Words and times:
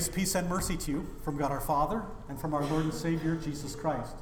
Grace, 0.00 0.08
peace, 0.08 0.34
and 0.34 0.48
mercy 0.48 0.78
to 0.78 0.90
you 0.90 1.06
from 1.22 1.36
God 1.36 1.50
our 1.50 1.60
Father 1.60 2.02
and 2.30 2.40
from 2.40 2.54
our 2.54 2.64
Lord 2.64 2.84
and 2.84 2.94
Savior, 2.94 3.36
Jesus 3.36 3.76
Christ. 3.76 4.16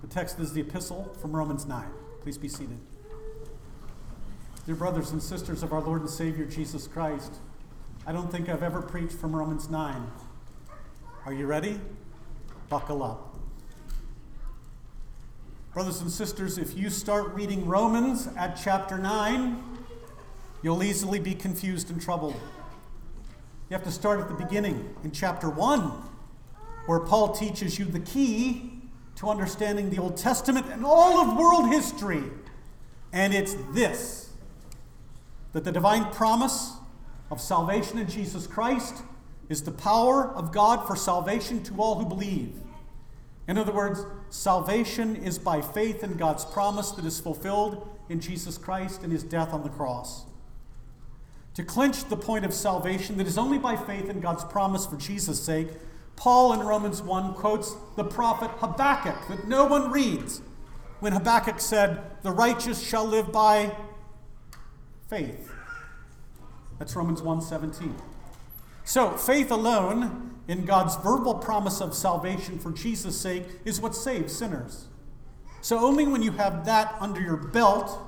The 0.00 0.06
text 0.06 0.38
is 0.38 0.52
the 0.52 0.60
epistle 0.60 1.12
from 1.20 1.34
Romans 1.34 1.66
9. 1.66 1.86
Please 2.22 2.38
be 2.38 2.46
seated. 2.46 2.78
Dear 4.64 4.76
brothers 4.76 5.10
and 5.10 5.20
sisters 5.20 5.64
of 5.64 5.72
our 5.72 5.80
Lord 5.80 6.02
and 6.02 6.08
Savior, 6.08 6.44
Jesus 6.44 6.86
Christ, 6.86 7.34
I 8.06 8.12
don't 8.12 8.30
think 8.30 8.48
I've 8.48 8.62
ever 8.62 8.80
preached 8.80 9.14
from 9.14 9.34
Romans 9.34 9.68
9. 9.68 10.06
Are 11.26 11.32
you 11.32 11.46
ready? 11.46 11.80
Buckle 12.68 13.02
up. 13.02 13.34
Brothers 15.74 16.00
and 16.00 16.12
sisters, 16.12 16.58
if 16.58 16.78
you 16.78 16.90
start 16.90 17.34
reading 17.34 17.66
Romans 17.66 18.28
at 18.36 18.54
chapter 18.54 18.96
9, 18.96 19.64
you'll 20.62 20.84
easily 20.84 21.18
be 21.18 21.34
confused 21.34 21.90
and 21.90 22.00
troubled. 22.00 22.36
You 23.68 23.74
have 23.74 23.84
to 23.84 23.90
start 23.90 24.18
at 24.18 24.28
the 24.28 24.34
beginning 24.34 24.94
in 25.04 25.12
chapter 25.12 25.50
1, 25.50 25.80
where 26.86 27.00
Paul 27.00 27.32
teaches 27.34 27.78
you 27.78 27.84
the 27.84 28.00
key 28.00 28.80
to 29.16 29.28
understanding 29.28 29.90
the 29.90 29.98
Old 29.98 30.16
Testament 30.16 30.66
and 30.70 30.86
all 30.86 31.18
of 31.18 31.36
world 31.36 31.68
history. 31.68 32.22
And 33.12 33.34
it's 33.34 33.54
this 33.72 34.32
that 35.52 35.64
the 35.64 35.72
divine 35.72 36.10
promise 36.12 36.72
of 37.30 37.40
salvation 37.40 37.98
in 37.98 38.08
Jesus 38.08 38.46
Christ 38.46 39.02
is 39.48 39.62
the 39.62 39.72
power 39.72 40.28
of 40.34 40.52
God 40.52 40.86
for 40.86 40.94
salvation 40.94 41.62
to 41.64 41.74
all 41.76 41.98
who 41.98 42.06
believe. 42.06 42.54
In 43.48 43.58
other 43.58 43.72
words, 43.72 44.04
salvation 44.30 45.16
is 45.16 45.38
by 45.38 45.60
faith 45.60 46.04
in 46.04 46.16
God's 46.16 46.44
promise 46.44 46.90
that 46.92 47.04
is 47.04 47.18
fulfilled 47.18 47.88
in 48.08 48.20
Jesus 48.20 48.56
Christ 48.56 49.02
and 49.02 49.10
his 49.10 49.22
death 49.22 49.52
on 49.52 49.62
the 49.62 49.70
cross. 49.70 50.24
To 51.58 51.64
clinch 51.64 52.04
the 52.04 52.16
point 52.16 52.44
of 52.44 52.54
salvation 52.54 53.16
that 53.16 53.26
is 53.26 53.36
only 53.36 53.58
by 53.58 53.74
faith 53.74 54.08
in 54.08 54.20
God's 54.20 54.44
promise 54.44 54.86
for 54.86 54.96
Jesus' 54.96 55.42
sake, 55.42 55.66
Paul 56.14 56.52
in 56.52 56.60
Romans 56.60 57.02
1 57.02 57.34
quotes 57.34 57.74
the 57.96 58.04
prophet 58.04 58.48
Habakkuk 58.58 59.26
that 59.26 59.48
no 59.48 59.64
one 59.64 59.90
reads 59.90 60.40
when 61.00 61.12
Habakkuk 61.12 61.58
said, 61.58 62.00
The 62.22 62.30
righteous 62.30 62.80
shall 62.80 63.04
live 63.04 63.32
by 63.32 63.74
faith. 65.08 65.50
That's 66.78 66.94
Romans 66.94 67.22
1:17. 67.22 67.92
So, 68.84 69.16
faith 69.16 69.50
alone 69.50 70.36
in 70.46 70.64
God's 70.64 70.94
verbal 70.94 71.34
promise 71.34 71.80
of 71.80 71.92
salvation 71.92 72.60
for 72.60 72.70
Jesus' 72.70 73.20
sake 73.20 73.46
is 73.64 73.80
what 73.80 73.96
saves 73.96 74.32
sinners. 74.32 74.86
So, 75.60 75.80
only 75.80 76.06
when 76.06 76.22
you 76.22 76.30
have 76.30 76.64
that 76.66 76.94
under 77.00 77.20
your 77.20 77.36
belt 77.36 78.07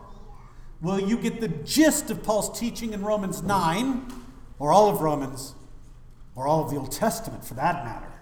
Will 0.80 1.00
you 1.00 1.18
get 1.18 1.40
the 1.40 1.48
gist 1.48 2.10
of 2.10 2.22
Paul's 2.22 2.58
teaching 2.58 2.92
in 2.92 3.02
Romans 3.02 3.42
9, 3.42 4.12
or 4.58 4.72
all 4.72 4.88
of 4.88 5.02
Romans, 5.02 5.54
or 6.34 6.46
all 6.46 6.64
of 6.64 6.70
the 6.70 6.76
Old 6.76 6.92
Testament 6.92 7.44
for 7.44 7.54
that 7.54 7.84
matter? 7.84 8.12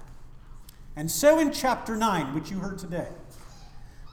And 0.97 1.09
so 1.09 1.39
in 1.39 1.53
chapter 1.53 1.97
9, 1.97 2.35
which 2.35 2.51
you 2.51 2.59
heard 2.59 2.79
today, 2.79 3.09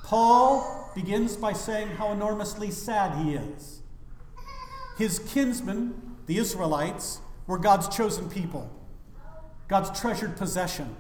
Paul 0.04 0.92
begins 0.94 1.36
by 1.36 1.54
saying 1.54 1.88
how 1.88 2.12
enormously 2.12 2.70
sad 2.70 3.26
he 3.26 3.34
is. 3.34 3.82
His 5.00 5.18
kinsmen, 5.18 6.18
the 6.28 6.38
Israelites, 6.38 7.22
were 7.48 7.58
God's 7.58 7.90
chosen 7.90 8.30
people, 8.30 8.70
God's 9.68 10.00
treasured 10.00 10.38
possession, 10.38 10.96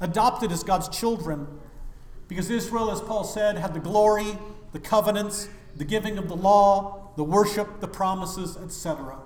adopted 0.00 0.50
as 0.50 0.64
God's 0.64 0.88
children, 0.88 1.46
because 2.26 2.48
Israel, 2.48 2.90
as 2.90 3.02
Paul 3.02 3.24
said, 3.24 3.58
had 3.58 3.74
the 3.74 3.80
glory, 3.80 4.38
the 4.72 4.80
covenants, 4.80 5.48
the 5.78 5.84
giving 5.84 6.18
of 6.18 6.28
the 6.28 6.36
law, 6.36 7.12
the 7.16 7.24
worship, 7.24 7.80
the 7.80 7.88
promises, 7.88 8.56
etc. 8.56 9.18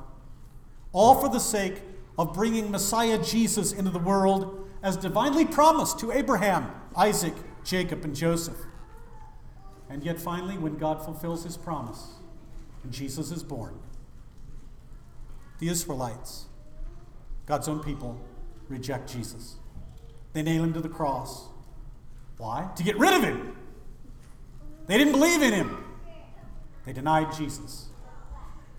All 0.93 1.21
for 1.21 1.29
the 1.29 1.39
sake 1.41 1.83
of 2.19 2.35
bringing 2.35 2.71
Messiah 2.71 3.19
Jesus 3.23 3.73
into 3.73 3.91
the 3.91 3.99
world 3.99 4.69
as 4.83 4.97
divinely 4.97 5.47
promised 5.47 5.99
to 6.01 6.13
Abraham, 6.13 6.71
Isaac, 6.95 7.35
Jacob, 7.65 8.05
and 8.05 8.15
Joseph. 8.15 8.57
And 9.89 10.05
yet, 10.05 10.21
finally, 10.21 10.59
when 10.59 10.77
God 10.77 11.05
fulfills 11.05 11.45
his 11.45 11.57
promise 11.57 12.15
and 12.83 12.93
Jesus 12.93 13.31
is 13.31 13.43
born, 13.43 13.79
the 15.59 15.69
Israelites, 15.69 16.47
God's 17.47 17.69
own 17.69 17.83
people, 17.83 18.21
reject 18.69 19.11
Jesus. 19.11 19.57
They 20.33 20.43
nail 20.43 20.65
him 20.65 20.73
to 20.75 20.81
the 20.81 20.89
cross. 20.89 21.47
Why? 22.37 22.69
To 22.77 22.83
get 22.83 22.99
rid 22.99 23.15
of 23.15 23.23
him. 23.23 23.57
They 24.87 24.99
didn't 24.99 25.13
believe 25.13 25.43
in 25.43 25.53
him. 25.53 25.92
They 26.85 26.93
denied 26.93 27.33
Jesus. 27.33 27.89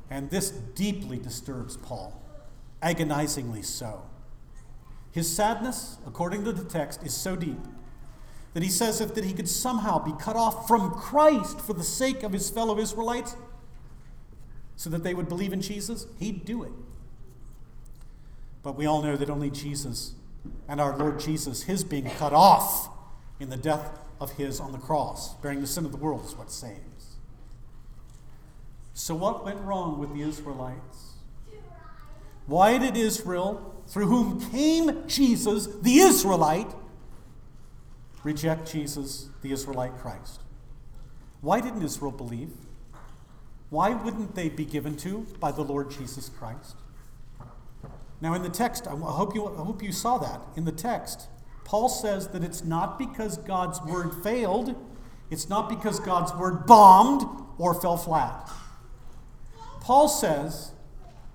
And 0.10 0.30
this 0.30 0.52
deeply 0.52 1.18
disturbs 1.18 1.78
Paul, 1.78 2.22
agonizingly 2.82 3.62
so. 3.62 4.04
His 5.12 5.34
sadness, 5.34 5.98
according 6.06 6.44
to 6.46 6.52
the 6.52 6.64
text, 6.64 7.04
is 7.04 7.14
so 7.14 7.36
deep 7.36 7.60
that 8.54 8.64
he 8.64 8.70
says 8.70 9.02
if 9.02 9.16
that 9.16 9.24
he 9.24 9.34
could 9.34 9.50
somehow 9.50 10.04
be 10.04 10.14
cut 10.20 10.36
off 10.36 10.68
from 10.68 10.92
Christ 10.92 11.60
for 11.60 11.74
the 11.74 11.84
sake 11.84 12.24
of 12.24 12.34
his 12.34 12.50
fellow 12.50 12.78
Israelites, 12.80 13.36
so 14.76 14.90
that 14.90 15.04
they 15.04 15.14
would 15.14 15.30
believe 15.30 15.54
in 15.54 15.62
Jesus, 15.62 16.08
he'd 16.20 16.46
do 16.46 16.64
it. 16.64 16.72
But 18.64 18.76
we 18.76 18.86
all 18.86 19.02
know 19.02 19.16
that 19.16 19.30
only 19.30 19.50
Jesus 19.50 20.14
and 20.68 20.82
our 20.82 20.98
Lord 20.98 21.20
Jesus, 21.20 21.64
his 21.64 21.84
being 21.84 22.10
cut 22.10 22.34
off 22.34 22.90
in 23.40 23.50
the 23.50 23.58
death 23.58 24.00
of 24.20 24.32
his 24.34 24.60
on 24.60 24.72
the 24.72 24.78
cross, 24.78 25.36
bearing 25.36 25.62
the 25.62 25.68
sin 25.68 25.86
of 25.86 25.92
the 25.92 25.98
world, 25.98 26.26
is 26.26 26.36
what 26.36 26.52
saves. 26.52 26.93
So, 28.94 29.16
what 29.16 29.44
went 29.44 29.60
wrong 29.62 29.98
with 29.98 30.14
the 30.14 30.22
Israelites? 30.22 31.14
Why 32.46 32.78
did 32.78 32.96
Israel, 32.98 33.84
through 33.88 34.08
whom 34.08 34.52
came 34.52 35.08
Jesus, 35.08 35.68
the 35.82 36.00
Israelite, 36.00 36.72
reject 38.24 38.72
Jesus, 38.72 39.30
the 39.42 39.52
Israelite 39.52 39.98
Christ? 39.98 40.42
Why 41.42 41.60
didn't 41.60 41.82
Israel 41.84 42.12
believe? 42.12 42.52
Why 43.70 43.90
wouldn't 43.90 44.36
they 44.36 44.50
be 44.50 44.66
given 44.66 44.96
to 44.98 45.26
by 45.40 45.52
the 45.52 45.64
Lord 45.64 45.90
Jesus 45.90 46.30
Christ? 46.30 46.76
Now, 48.22 48.34
in 48.36 48.44
the 48.44 48.50
text, 48.50 48.88
I 48.88 48.92
hope 48.92 49.34
you, 49.34 49.48
I 49.48 49.64
hope 49.64 49.82
you 49.82 49.92
saw 49.92 50.18
that. 50.20 50.40
In 50.56 50.66
the 50.66 50.72
text, 50.72 51.28
Paul 51.66 51.90
says 51.90 52.28
that 52.30 52.44
it's 52.44 52.64
not 52.64 53.00
because 53.00 53.38
God's 53.38 53.82
word 53.82 54.12
failed, 54.24 54.76
it's 55.30 55.50
not 55.50 55.70
because 55.70 56.00
God's 56.00 56.34
word 56.36 56.66
bombed 56.66 57.26
or 57.58 57.74
fell 57.74 57.98
flat. 57.98 58.50
Paul 59.84 60.08
says 60.08 60.72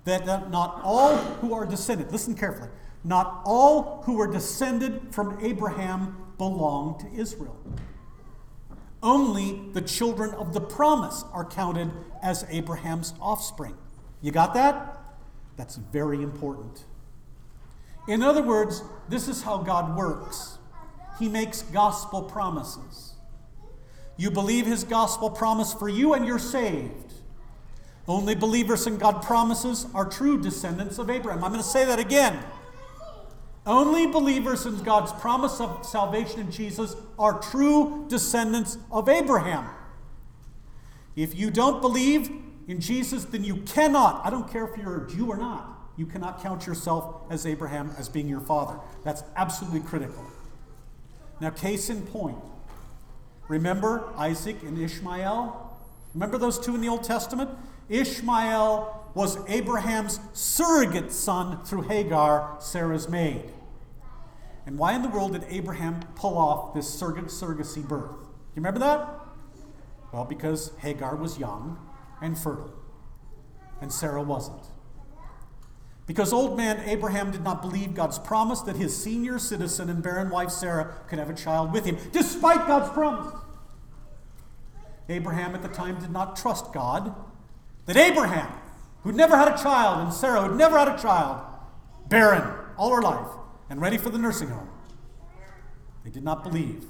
that, 0.05 0.25
not 0.25 0.81
all 0.83 1.15
who 1.17 1.53
are 1.53 1.67
descended, 1.67 2.11
listen 2.11 2.33
carefully, 2.33 2.69
not 3.03 3.43
all 3.45 4.01
who 4.05 4.19
are 4.19 4.25
descended 4.25 5.01
from 5.11 5.37
Abraham 5.39 6.17
belong 6.39 6.99
to 6.99 7.21
Israel. 7.21 7.55
Only 9.03 9.61
the 9.73 9.81
children 9.81 10.33
of 10.33 10.53
the 10.53 10.61
promise 10.61 11.23
are 11.31 11.45
counted 11.45 11.91
as 12.23 12.43
Abraham's 12.49 13.13
offspring. 13.21 13.77
You 14.19 14.31
got 14.31 14.55
that? 14.55 14.99
That's 15.55 15.75
very 15.75 16.23
important. 16.23 16.85
In 18.07 18.23
other 18.23 18.41
words, 18.41 18.81
this 19.07 19.27
is 19.27 19.43
how 19.43 19.59
God 19.59 19.95
works 19.95 20.57
He 21.19 21.29
makes 21.29 21.61
gospel 21.61 22.23
promises. 22.23 23.13
You 24.17 24.31
believe 24.31 24.65
His 24.65 24.83
gospel 24.83 25.29
promise 25.29 25.71
for 25.71 25.87
you, 25.87 26.15
and 26.15 26.25
you're 26.25 26.39
saved. 26.39 27.13
Only 28.09 28.33
believers 28.33 28.87
in 28.87 28.97
God 28.97 29.21
promises 29.21 29.85
are 29.93 30.03
true 30.03 30.41
descendants 30.41 30.97
of 30.97 31.11
Abraham. 31.11 31.43
I'm 31.43 31.51
going 31.51 31.61
to 31.61 31.69
say 31.69 31.85
that 31.85 31.99
again. 31.99 32.39
Only 33.67 34.07
believers 34.07 34.65
in 34.65 34.81
God's 34.81 35.11
promise 35.13 35.61
of 35.61 35.85
salvation 35.85 36.39
in 36.39 36.51
Jesus 36.51 36.95
are 37.19 37.39
true 37.39 38.07
descendants 38.09 38.79
of 38.91 39.07
Abraham. 39.07 39.69
If 41.15 41.37
you 41.37 41.51
don't 41.51 41.81
believe 41.81 42.31
in 42.67 42.81
Jesus, 42.81 43.25
then 43.25 43.43
you 43.43 43.57
cannot, 43.57 44.25
I 44.25 44.31
don't 44.31 44.51
care 44.51 44.65
if 44.65 44.75
you're 44.75 45.05
a 45.05 45.07
Jew 45.07 45.27
or 45.27 45.37
not, 45.37 45.91
you 45.95 46.07
cannot 46.07 46.41
count 46.41 46.65
yourself 46.65 47.23
as 47.29 47.45
Abraham 47.45 47.91
as 47.99 48.09
being 48.09 48.27
your 48.27 48.41
father. 48.41 48.79
That's 49.03 49.21
absolutely 49.35 49.81
critical. 49.81 50.25
Now, 51.39 51.51
case 51.51 51.91
in 51.91 52.01
point 52.07 52.39
remember 53.47 54.11
Isaac 54.17 54.63
and 54.63 54.79
Ishmael? 54.79 55.68
Remember 56.13 56.37
those 56.37 56.59
two 56.59 56.75
in 56.75 56.81
the 56.81 56.87
Old 56.87 57.03
Testament? 57.03 57.49
Ishmael 57.89 59.11
was 59.13 59.37
Abraham's 59.47 60.19
surrogate 60.33 61.11
son 61.11 61.63
through 61.63 61.83
Hagar, 61.83 62.57
Sarah's 62.59 63.09
maid. 63.09 63.43
And 64.65 64.77
why 64.77 64.93
in 64.93 65.01
the 65.01 65.09
world 65.09 65.33
did 65.33 65.45
Abraham 65.49 66.01
pull 66.15 66.37
off 66.37 66.73
this 66.73 66.87
surrogate 66.87 67.25
surrogacy 67.25 67.87
birth? 67.87 68.11
Do 68.11 68.15
you 68.15 68.61
remember 68.61 68.79
that? 68.79 69.07
Well, 70.11 70.25
because 70.25 70.71
Hagar 70.79 71.15
was 71.15 71.39
young 71.39 71.79
and 72.21 72.37
fertile, 72.37 72.73
and 73.81 73.91
Sarah 73.91 74.21
wasn't. 74.21 74.63
Because 76.05 76.33
old 76.33 76.57
man 76.57 76.81
Abraham 76.89 77.31
did 77.31 77.43
not 77.43 77.61
believe 77.61 77.93
God's 77.93 78.17
promise 78.17 78.61
that 78.61 78.75
his 78.75 78.95
senior 78.95 79.37
citizen 79.37 79.89
and 79.89 80.01
barren 80.01 80.31
wife 80.31 80.49
Sarah 80.49 80.95
could 81.07 81.19
have 81.19 81.29
a 81.29 81.35
child 81.35 81.71
with 81.71 81.85
him, 81.85 81.97
despite 82.11 82.67
God's 82.67 82.89
promise. 82.89 83.33
Abraham 85.09 85.55
at 85.55 85.61
the 85.61 85.67
time 85.67 85.99
did 85.99 86.11
not 86.11 86.35
trust 86.35 86.73
God 86.73 87.15
that 87.85 87.97
Abraham, 87.97 88.51
who'd 89.03 89.15
never 89.15 89.35
had 89.35 89.47
a 89.47 89.57
child, 89.61 90.03
and 90.05 90.13
Sarah, 90.13 90.43
who'd 90.43 90.57
never 90.57 90.77
had 90.77 90.87
a 90.87 90.97
child, 90.97 91.41
barren 92.07 92.53
all 92.77 92.93
her 92.93 93.01
life, 93.01 93.27
and 93.69 93.81
ready 93.81 93.97
for 93.97 94.09
the 94.09 94.17
nursing 94.17 94.49
home. 94.49 94.69
They 96.03 96.09
did 96.09 96.23
not 96.23 96.43
believe 96.43 96.85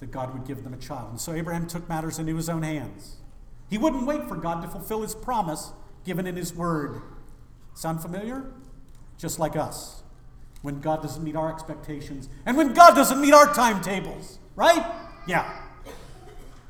that 0.00 0.10
God 0.10 0.32
would 0.32 0.46
give 0.46 0.62
them 0.62 0.74
a 0.74 0.78
child. 0.78 1.10
And 1.10 1.20
so 1.20 1.32
Abraham 1.32 1.66
took 1.66 1.88
matters 1.88 2.18
into 2.18 2.36
his 2.36 2.48
own 2.48 2.62
hands. 2.62 3.16
He 3.70 3.78
wouldn't 3.78 4.06
wait 4.06 4.28
for 4.28 4.36
God 4.36 4.62
to 4.62 4.68
fulfill 4.68 5.02
his 5.02 5.14
promise 5.14 5.72
given 6.04 6.26
in 6.26 6.36
his 6.36 6.54
word. 6.54 7.00
Sound 7.74 8.00
familiar? 8.00 8.52
Just 9.18 9.38
like 9.38 9.56
us. 9.56 10.02
When 10.62 10.80
God 10.80 11.02
doesn't 11.02 11.22
meet 11.22 11.36
our 11.36 11.52
expectations 11.52 12.28
and 12.44 12.56
when 12.56 12.72
God 12.72 12.94
doesn't 12.94 13.20
meet 13.20 13.32
our 13.32 13.52
timetables, 13.54 14.38
right? 14.54 14.84
Yeah. 15.26 15.65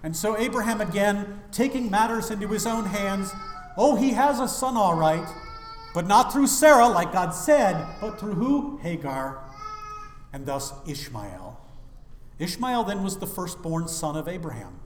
And 0.06 0.14
so 0.16 0.38
Abraham 0.38 0.80
again, 0.80 1.40
taking 1.50 1.90
matters 1.90 2.30
into 2.30 2.46
his 2.46 2.64
own 2.64 2.84
hands, 2.84 3.32
oh, 3.76 3.96
he 3.96 4.12
has 4.12 4.38
a 4.38 4.46
son 4.46 4.76
all 4.76 4.94
right, 4.94 5.28
but 5.94 6.06
not 6.06 6.32
through 6.32 6.46
Sarah, 6.46 6.86
like 6.86 7.12
God 7.12 7.30
said, 7.30 7.84
but 8.00 8.20
through 8.20 8.34
who? 8.34 8.76
Hagar, 8.84 9.42
and 10.32 10.46
thus 10.46 10.72
Ishmael. 10.86 11.60
Ishmael 12.38 12.84
then 12.84 13.02
was 13.02 13.18
the 13.18 13.26
firstborn 13.26 13.88
son 13.88 14.14
of 14.16 14.28
Abraham. 14.28 14.78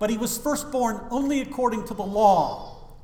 But 0.00 0.10
he 0.10 0.18
was 0.18 0.36
firstborn 0.36 1.06
only 1.12 1.40
according 1.40 1.84
to 1.84 1.94
the 1.94 2.02
law, 2.02 2.96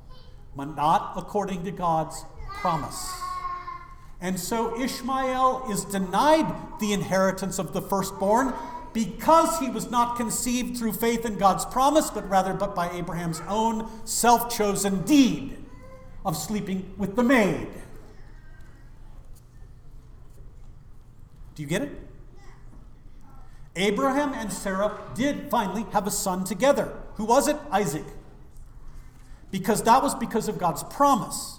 but 0.57 0.75
not 0.75 1.13
according 1.17 1.63
to 1.67 1.71
God's 1.71 2.21
promise. 2.49 3.13
And 4.21 4.41
so 4.41 4.77
Ishmael 4.81 5.71
is 5.71 5.85
denied 5.85 6.53
the 6.81 6.93
inheritance 6.93 7.61
of 7.61 7.75
the 7.75 7.81
firstborn 7.81 8.55
because 8.93 9.59
he 9.59 9.69
was 9.69 9.91
not 9.91 10.17
conceived 10.17 10.77
through 10.77 10.93
faith 10.93 11.25
in 11.25 11.37
God's 11.37 11.65
promise, 11.65 12.11
but 12.11 12.29
rather 12.29 12.55
but 12.55 12.75
by 12.75 12.91
Abraham's 12.91 13.43
own 13.49 13.89
self-chosen 14.05 15.03
deed 15.03 15.57
of 16.25 16.37
sleeping 16.37 16.95
with 16.97 17.17
the 17.17 17.23
maid. 17.23 17.69
Do 21.55 21.63
you 21.63 21.69
get 21.69 21.83
it? 21.83 21.91
Abraham 23.77 24.33
and 24.35 24.53
Sarah 24.53 24.99
did 25.15 25.51
finally 25.51 25.87
have 25.93 26.07
a 26.07 26.11
son 26.11 26.45
together. 26.45 26.93
Who 27.15 27.25
was 27.25 27.49
it? 27.49 27.57
Isaac. 27.71 28.05
Because 29.51 29.83
that 29.85 30.03
was 30.03 30.15
because 30.15 30.49
of 30.49 30.59
God's 30.59 30.83
promise 30.85 31.59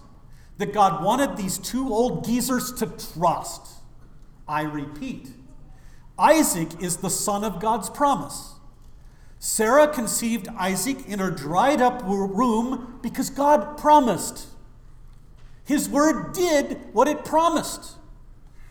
that 0.58 0.74
God 0.74 1.04
wanted 1.04 1.38
these 1.38 1.58
two 1.58 1.94
old 1.94 2.26
geezers 2.26 2.74
to 2.74 2.88
trust. 3.14 3.66
I 4.48 4.64
repeat, 4.64 5.30
Isaac 6.20 6.82
is 6.82 6.98
the 6.98 7.10
son 7.10 7.44
of 7.44 7.62
God's 7.62 7.90
promise. 7.90 8.56
Sarah 9.40 9.88
conceived 9.88 10.50
Isaac 10.50 11.08
in 11.08 11.20
her 11.20 11.32
dried 11.32 11.82
up 11.82 12.04
womb 12.04 13.00
because 13.02 13.30
God 13.30 13.78
promised. 13.78 14.48
His 15.64 15.88
word 15.88 16.34
did 16.34 16.78
what 16.92 17.08
it 17.08 17.24
promised. 17.24 17.96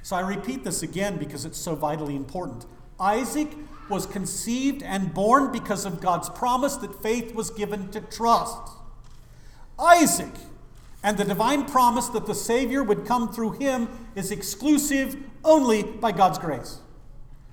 So 0.02 0.16
I 0.16 0.20
repeat 0.20 0.62
this 0.64 0.82
again 0.82 1.16
because 1.16 1.46
it's 1.46 1.58
so 1.58 1.74
vitally 1.74 2.16
important. 2.16 2.66
Isaac 3.00 3.48
was 3.88 4.04
conceived 4.04 4.82
and 4.82 5.14
born 5.14 5.50
because 5.50 5.86
of 5.86 6.00
God's 6.00 6.28
promise 6.28 6.76
that 6.76 7.02
faith 7.02 7.34
was 7.34 7.50
given 7.50 7.90
to 7.92 8.00
trust. 8.02 8.72
Isaac 9.78 10.34
and 11.02 11.16
the 11.16 11.24
divine 11.24 11.64
promise 11.64 12.08
that 12.08 12.26
the 12.26 12.34
Savior 12.34 12.82
would 12.82 13.06
come 13.06 13.32
through 13.32 13.52
him 13.52 13.88
is 14.14 14.30
exclusive 14.30 15.16
only 15.44 15.82
by 15.82 16.12
God's 16.12 16.38
grace. 16.38 16.80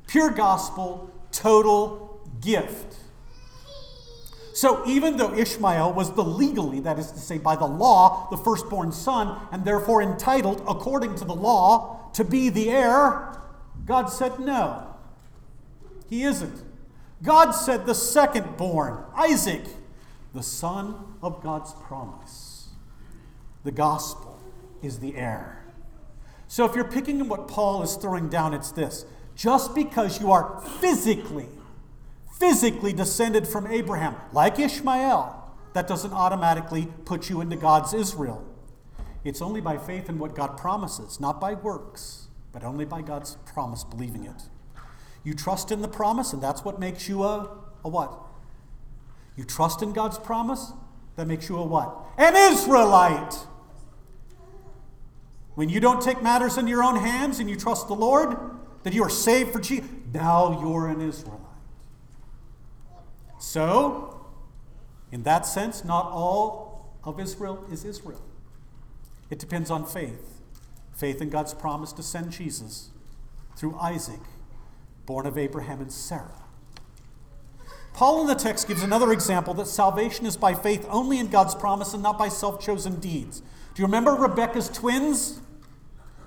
Pure 0.08 0.32
gospel, 0.32 1.10
total 1.32 2.22
gift. 2.42 2.98
So 4.54 4.88
even 4.88 5.18
though 5.18 5.34
Ishmael 5.34 5.92
was 5.94 6.14
the 6.14 6.24
legally, 6.24 6.80
that 6.80 6.98
is 6.98 7.12
to 7.12 7.20
say, 7.20 7.38
by 7.38 7.58
the 7.58 7.66
law, 7.66 8.30
the 8.32 8.38
firstborn 8.38 8.94
son, 8.94 9.38
and 9.52 9.66
therefore 9.66 10.02
entitled, 10.02 10.64
according 10.68 11.16
to 11.16 11.26
the 11.26 11.36
law, 11.36 12.10
to 12.14 12.24
be 12.24 12.50
the 12.50 12.70
heir, 12.70 13.38
God 13.86 14.06
said 14.06 14.40
no. 14.40 14.96
He 16.10 16.24
isn't. 16.24 16.64
God 17.22 17.52
said 17.52 17.86
the 17.86 17.96
second 17.96 18.56
born, 18.56 19.04
Isaac, 19.16 19.64
the 20.34 20.44
son 20.44 21.16
of 21.22 21.44
God's 21.44 21.74
promise. 21.74 22.70
The 23.64 23.72
gospel 23.72 24.40
is 24.82 25.00
the 25.00 25.18
heir. 25.18 25.66
So 26.48 26.64
if 26.64 26.76
you're 26.76 26.86
picking 26.86 27.28
what 27.28 27.48
Paul 27.48 27.82
is 27.82 27.96
throwing 27.96 28.30
down, 28.30 28.54
it's 28.54 28.72
this 28.72 29.06
just 29.36 29.76
because 29.76 30.20
you 30.20 30.32
are 30.32 30.62
physically, 30.80 31.48
physically 32.40 32.94
descended 32.94 33.48
from 33.48 33.68
Abraham, 33.68 34.16
like 34.32 34.60
Ishmael, 34.60 35.44
that 35.74 35.88
doesn't 35.88 36.14
automatically 36.14 36.88
put 37.04 37.30
you 37.30 37.42
into 37.42 37.56
God's 37.56 37.94
Israel. 37.94 38.46
It's 39.26 39.42
only 39.42 39.60
by 39.60 39.78
faith 39.78 40.08
in 40.08 40.20
what 40.20 40.36
God 40.36 40.58
promises, 40.58 41.20
not 41.20 41.42
by 41.42 41.54
works, 41.54 42.28
but 42.54 42.64
only 42.64 42.86
by 42.86 43.02
God's 43.02 43.38
promise, 43.46 43.84
believing 43.84 44.24
it. 44.24 44.44
You 45.24 45.34
trust 45.34 45.72
in 45.72 45.82
the 45.82 45.88
promise, 45.88 46.32
and 46.32 46.42
that's 46.42 46.64
what 46.64 46.80
makes 46.80 47.10
you 47.10 47.24
a, 47.24 47.50
a 47.84 47.90
what? 47.90 48.18
You 49.36 49.44
trust 49.44 49.82
in 49.82 49.92
God's 49.92 50.18
promise, 50.18 50.72
that 51.18 51.28
makes 51.28 51.50
you 51.50 51.58
a 51.58 51.66
what? 51.66 51.98
An 52.18 52.36
Israelite. 52.36 53.34
When 55.56 55.70
you 55.70 55.80
don't 55.80 56.02
take 56.02 56.22
matters 56.22 56.58
in 56.58 56.68
your 56.68 56.84
own 56.84 56.98
hands 56.98 57.40
and 57.40 57.50
you 57.50 57.56
trust 57.56 57.88
the 57.88 57.96
Lord, 57.96 58.38
that 58.86 58.94
you 58.94 59.04
are 59.04 59.10
saved 59.10 59.52
for 59.52 59.60
Jesus, 59.60 59.90
now 60.14 60.62
you're 60.62 60.88
an 60.88 61.02
Israelite. 61.02 61.42
So, 63.40 64.28
in 65.12 65.24
that 65.24 65.48
sense, 65.48 65.84
not 65.84 66.06
all 66.06 66.94
of 67.04 67.20
Israel 67.20 67.66
is 67.72 67.84
Israel. 67.84 68.22
It 69.32 69.40
depends 69.40 69.72
on 69.72 69.88
faith. 69.88 70.40
Faith 70.94 71.20
in 71.20 71.32
God's 71.32 71.56
promise 71.56 71.94
to 71.94 72.04
send 72.04 72.32
Jesus 72.32 72.92
through 73.58 73.76
Isaac 73.80 74.20
born 75.08 75.26
of 75.26 75.36
Abraham 75.36 75.82
and 75.82 75.92
Sarah. 75.92 76.44
Paul 77.94 78.22
in 78.22 78.28
the 78.28 78.36
text 78.36 78.68
gives 78.68 78.84
another 78.84 79.12
example 79.12 79.56
that 79.56 79.66
salvation 79.66 80.28
is 80.28 80.38
by 80.38 80.54
faith 80.54 80.86
only 80.92 81.18
in 81.18 81.30
God's 81.30 81.56
promise 81.56 81.96
and 81.96 82.04
not 82.04 82.20
by 82.20 82.30
self 82.30 82.64
chosen 82.64 83.00
deeds. 83.00 83.40
Do 83.74 83.82
you 83.82 83.88
remember 83.88 84.12
Rebekah's 84.14 84.70
twins? 84.70 85.40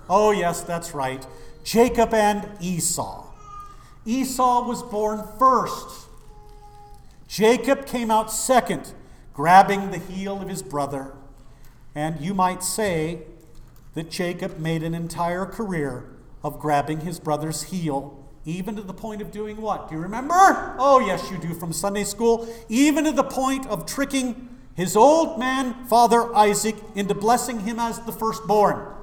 Oh, 0.09 0.31
yes, 0.31 0.61
that's 0.61 0.93
right. 0.93 1.25
Jacob 1.63 2.13
and 2.13 2.47
Esau. 2.61 3.25
Esau 4.05 4.67
was 4.67 4.81
born 4.83 5.23
first. 5.37 6.07
Jacob 7.27 7.85
came 7.85 8.09
out 8.09 8.31
second, 8.31 8.93
grabbing 9.33 9.91
the 9.91 9.99
heel 9.99 10.41
of 10.41 10.49
his 10.49 10.63
brother. 10.63 11.13
And 11.93 12.19
you 12.19 12.33
might 12.33 12.63
say 12.63 13.23
that 13.93 14.09
Jacob 14.09 14.57
made 14.57 14.83
an 14.83 14.93
entire 14.93 15.45
career 15.45 16.09
of 16.43 16.59
grabbing 16.59 17.01
his 17.01 17.19
brother's 17.19 17.63
heel 17.63 18.19
even 18.45 18.75
to 18.75 18.81
the 18.81 18.93
point 18.93 19.21
of 19.21 19.31
doing 19.31 19.61
what? 19.61 19.89
Do 19.89 19.95
you 19.95 20.01
remember? 20.01 20.75
Oh, 20.79 21.03
yes, 21.05 21.29
you 21.29 21.37
do 21.37 21.53
from 21.53 21.73
Sunday 21.73 22.03
school. 22.03 22.47
Even 22.67 23.03
to 23.03 23.11
the 23.11 23.23
point 23.23 23.67
of 23.67 23.85
tricking 23.85 24.49
his 24.75 24.95
old 24.95 25.37
man, 25.37 25.85
father 25.85 26.33
Isaac, 26.35 26.75
into 26.95 27.13
blessing 27.13 27.59
him 27.59 27.79
as 27.79 27.99
the 27.99 28.11
firstborn. 28.11 28.95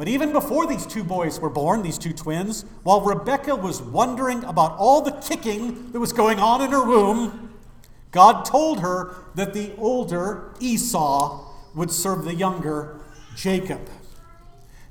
But 0.00 0.08
even 0.08 0.32
before 0.32 0.66
these 0.66 0.86
two 0.86 1.04
boys 1.04 1.40
were 1.40 1.50
born, 1.50 1.82
these 1.82 1.98
two 1.98 2.14
twins, 2.14 2.64
while 2.84 3.02
Rebekah 3.02 3.56
was 3.56 3.82
wondering 3.82 4.42
about 4.44 4.78
all 4.78 5.02
the 5.02 5.10
kicking 5.10 5.92
that 5.92 6.00
was 6.00 6.14
going 6.14 6.38
on 6.38 6.62
in 6.62 6.70
her 6.70 6.82
womb, 6.82 7.52
God 8.10 8.46
told 8.46 8.80
her 8.80 9.14
that 9.34 9.52
the 9.52 9.74
older 9.76 10.54
Esau 10.58 11.44
would 11.74 11.90
serve 11.90 12.24
the 12.24 12.34
younger 12.34 12.98
Jacob. 13.36 13.90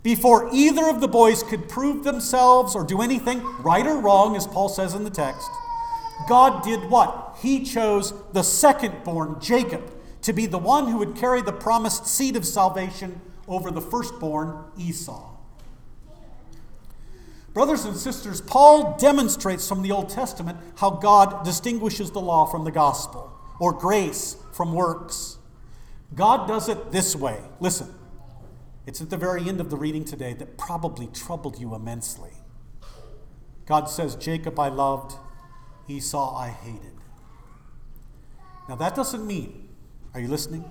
Before 0.04 0.48
either 0.54 0.88
of 0.88 1.02
the 1.02 1.08
boys 1.08 1.42
could 1.42 1.68
prove 1.68 2.04
themselves 2.04 2.76
or 2.76 2.84
do 2.84 3.02
anything, 3.02 3.44
right 3.64 3.88
or 3.88 3.98
wrong, 3.98 4.36
as 4.36 4.46
Paul 4.46 4.70
says 4.70 4.94
in 4.94 5.06
the 5.06 5.10
text, 5.10 5.50
God 6.28 6.64
did 6.64 6.88
what? 6.92 7.36
He 7.42 7.64
chose 7.64 8.14
the 8.34 8.44
second 8.44 9.04
born, 9.04 9.38
Jacob, 9.42 9.92
to 10.22 10.34
be 10.34 10.46
the 10.46 10.60
one 10.60 10.86
who 10.86 11.00
would 11.00 11.16
carry 11.16 11.42
the 11.42 11.52
promised 11.52 12.06
seed 12.06 12.36
of 12.36 12.46
salvation 12.46 13.22
over 13.50 13.72
the 13.72 13.82
firstborn, 13.82 14.64
Esau. 14.78 15.36
Brothers 17.54 17.84
and 17.84 17.98
sisters, 17.98 18.40
Paul 18.40 18.96
demonstrates 18.98 19.68
from 19.68 19.82
the 19.82 19.92
Old 19.92 20.10
Testament 20.10 20.58
how 20.78 20.92
God 20.92 21.44
distinguishes 21.44 22.12
the 22.12 22.22
law 22.22 22.46
from 22.46 22.64
the 22.64 22.72
gospel, 22.72 23.34
or 23.60 23.74
grace 23.74 24.38
from 24.54 24.74
works. 24.74 25.40
God 26.16 26.48
does 26.48 26.70
it 26.70 26.92
this 26.92 27.16
way. 27.16 27.40
Listen. 27.60 27.94
It's 28.86 29.02
at 29.02 29.12
the 29.12 29.18
very 29.18 29.48
end 29.48 29.62
of 29.62 29.70
the 29.70 29.76
reading 29.76 30.04
today 30.04 30.34
that 30.34 30.58
probably 30.58 31.06
troubled 31.08 31.60
you 31.60 31.76
immensely. 31.76 32.32
God 33.68 33.86
says, 33.86 34.16
Jacob 34.16 34.60
I 34.60 34.70
loved, 34.70 35.16
Esau 35.88 36.36
I 36.36 36.48
hated. 36.48 36.94
Now, 38.68 38.76
that 38.78 38.96
doesn't 38.96 39.28
mean, 39.28 39.70
are 40.16 40.20
you 40.20 40.28
listening? 40.28 40.66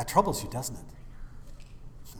That 0.00 0.08
troubles 0.08 0.42
you, 0.42 0.48
doesn't 0.48 0.76
it? 0.76 2.14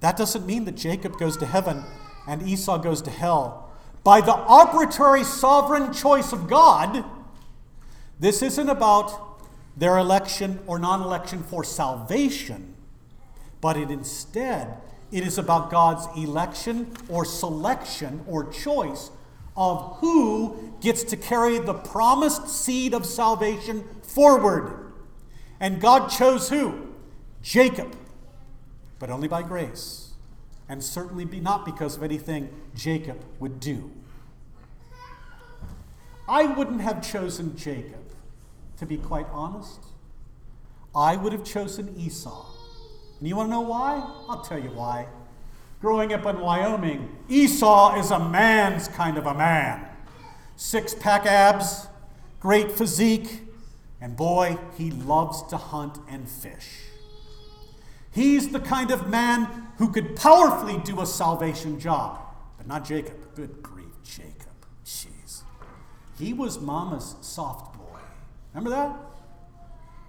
That 0.00 0.16
doesn't 0.16 0.44
mean 0.44 0.64
that 0.64 0.74
Jacob 0.74 1.20
goes 1.20 1.36
to 1.36 1.46
heaven 1.46 1.84
and 2.26 2.42
Esau 2.42 2.78
goes 2.78 3.00
to 3.02 3.12
hell. 3.12 3.70
By 4.02 4.22
the 4.22 4.34
arbitrary 4.34 5.22
sovereign 5.22 5.92
choice 5.92 6.32
of 6.32 6.48
God, 6.48 7.04
this 8.18 8.42
isn't 8.42 8.68
about 8.68 9.40
their 9.76 9.98
election 9.98 10.58
or 10.66 10.80
non 10.80 11.00
election 11.00 11.44
for 11.44 11.62
salvation 11.62 12.74
but 13.60 13.76
it 13.76 13.88
instead 13.88 14.78
it 15.12 15.24
is 15.24 15.38
about 15.38 15.70
God's 15.70 16.08
election 16.18 16.92
or 17.08 17.24
selection 17.24 18.24
or 18.26 18.50
choice 18.50 19.12
of 19.56 19.98
who 19.98 20.74
gets 20.80 21.04
to 21.04 21.16
carry 21.16 21.60
the 21.60 21.74
promised 21.74 22.48
seed 22.48 22.94
of 22.94 23.06
salvation 23.06 23.84
forward. 24.02 24.92
And 25.60 25.80
God 25.80 26.08
chose 26.08 26.48
who? 26.48 26.91
Jacob, 27.42 27.96
but 28.98 29.10
only 29.10 29.28
by 29.28 29.42
grace, 29.42 30.12
and 30.68 30.82
certainly 30.82 31.24
be 31.24 31.40
not 31.40 31.64
because 31.64 31.96
of 31.96 32.02
anything 32.02 32.48
Jacob 32.74 33.22
would 33.40 33.58
do. 33.58 33.90
I 36.28 36.46
wouldn't 36.46 36.80
have 36.80 37.06
chosen 37.06 37.56
Jacob, 37.56 38.04
to 38.78 38.86
be 38.86 38.96
quite 38.96 39.26
honest. 39.32 39.80
I 40.94 41.16
would 41.16 41.32
have 41.32 41.44
chosen 41.44 41.94
Esau. 41.98 42.46
And 43.18 43.28
you 43.28 43.36
want 43.36 43.48
to 43.48 43.50
know 43.50 43.60
why? 43.60 43.94
I'll 44.28 44.42
tell 44.42 44.58
you 44.58 44.70
why. 44.70 45.08
Growing 45.80 46.12
up 46.12 46.24
in 46.26 46.38
Wyoming, 46.38 47.08
Esau 47.28 47.98
is 47.98 48.12
a 48.12 48.18
man's 48.18 48.86
kind 48.88 49.18
of 49.18 49.26
a 49.26 49.34
man. 49.34 49.84
Six 50.54 50.94
pack 50.94 51.26
abs, 51.26 51.88
great 52.38 52.70
physique, 52.70 53.42
and 54.00 54.16
boy, 54.16 54.58
he 54.78 54.92
loves 54.92 55.42
to 55.44 55.56
hunt 55.56 55.98
and 56.08 56.28
fish. 56.28 56.91
He's 58.12 58.50
the 58.50 58.60
kind 58.60 58.90
of 58.90 59.08
man 59.08 59.48
who 59.78 59.90
could 59.90 60.16
powerfully 60.16 60.78
do 60.78 61.00
a 61.00 61.06
salvation 61.06 61.80
job, 61.80 62.20
but 62.58 62.66
not 62.66 62.84
Jacob. 62.84 63.34
Good 63.34 63.62
grief, 63.62 63.86
Jacob. 64.04 64.66
Jeez. 64.84 65.42
He 66.18 66.32
was 66.32 66.60
mama's 66.60 67.16
soft 67.22 67.76
boy. 67.76 67.98
Remember 68.52 68.70
that? 68.70 68.96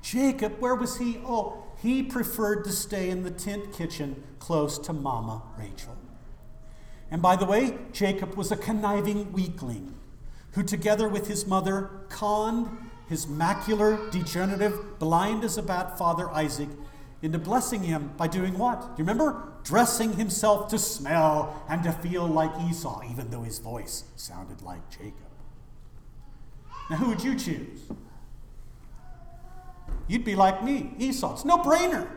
Jacob, 0.01 0.60
where 0.60 0.75
was 0.75 0.98
he? 0.98 1.19
Oh, 1.25 1.63
he 1.81 2.03
preferred 2.03 2.65
to 2.65 2.72
stay 2.72 3.10
in 3.10 3.24
the 3.24 3.31
tent 3.31 3.72
kitchen 3.72 4.22
close 4.39 4.77
to 4.79 4.93
Mama 4.93 5.41
Rachel. 5.57 5.98
And 7.10 7.22
by 7.22 7.38
the 7.38 7.45
way, 7.45 7.77
Jacob 7.93 8.36
was 8.36 8.51
a 8.51 8.57
conniving 8.57 9.31
weakling 9.31 9.95
who, 10.51 10.63
together 10.63 11.07
with 11.07 11.27
his 11.27 11.48
mother, 11.48 11.89
conned 12.10 12.69
his 13.07 13.25
macular, 13.25 14.12
degenerative, 14.12 15.00
blind 15.00 15.43
as 15.43 15.57
a 15.57 15.62
bat 15.62 15.98
father 15.98 16.29
Isaac 16.31 16.69
into 17.24 17.39
blessing 17.39 17.82
him 17.82 18.12
by 18.18 18.27
doing 18.27 18.58
what? 18.58 18.82
Do 18.82 18.88
you 19.01 19.08
remember? 19.08 19.42
Dressing 19.63 20.13
himself 20.13 20.68
to 20.70 20.77
smell 20.77 21.63
and 21.70 21.82
to 21.84 21.92
feel 21.94 22.27
like 22.27 22.51
Esau, 22.70 23.01
even 23.10 23.32
though 23.32 23.44
his 23.44 23.60
voice 23.60 24.03
sounded 24.18 24.62
like 24.62 24.89
Jacob. 24.89 25.13
Now, 26.89 26.98
who 26.98 27.08
would 27.08 27.24
you 27.24 27.34
choose? 27.36 27.80
You'd 30.10 30.25
be 30.25 30.36
like 30.36 30.62
me, 30.63 30.94
Esau. 31.00 31.34
It's 31.34 31.46
no 31.46 31.60
brainer. 31.60 32.10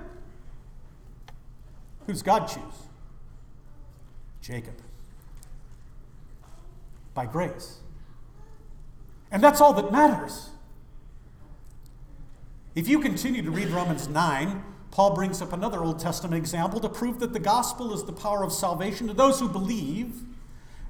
Who's 2.06 2.22
God 2.22 2.46
choose? 2.46 2.88
Jacob. 4.42 4.74
By 7.14 7.26
grace. 7.26 7.78
And 9.30 9.42
that's 9.42 9.60
all 9.60 9.72
that 9.74 9.92
matters. 9.92 10.50
If 12.74 12.88
you 12.88 12.98
continue 12.98 13.42
to 13.42 13.50
read 13.50 13.68
Romans 13.68 14.08
9, 14.08 14.64
Paul 14.96 15.14
brings 15.14 15.42
up 15.42 15.52
another 15.52 15.84
Old 15.84 15.98
Testament 15.98 16.38
example 16.38 16.80
to 16.80 16.88
prove 16.88 17.18
that 17.18 17.34
the 17.34 17.38
gospel 17.38 17.92
is 17.92 18.04
the 18.04 18.14
power 18.14 18.42
of 18.42 18.50
salvation 18.50 19.08
to 19.08 19.12
those 19.12 19.38
who 19.38 19.46
believe 19.46 20.22